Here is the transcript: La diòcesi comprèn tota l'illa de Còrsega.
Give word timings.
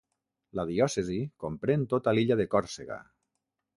La 0.59 0.63
diòcesi 0.69 1.17
comprèn 1.45 1.85
tota 1.93 2.15
l'illa 2.17 2.39
de 2.41 2.49
Còrsega. 2.55 2.99